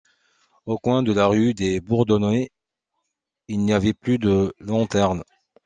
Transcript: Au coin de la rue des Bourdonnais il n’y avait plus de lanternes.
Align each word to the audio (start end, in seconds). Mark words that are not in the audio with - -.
Au 0.65 0.79
coin 0.79 1.03
de 1.03 1.13
la 1.13 1.27
rue 1.27 1.53
des 1.53 1.79
Bourdonnais 1.79 2.49
il 3.47 3.59
n’y 3.59 3.71
avait 3.71 3.93
plus 3.93 4.17
de 4.17 4.51
lanternes. 4.57 5.23